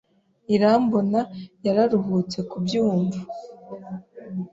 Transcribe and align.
Irambona 0.55 1.19
yararuhutse 1.65 2.37
kubyumva. 2.49 3.19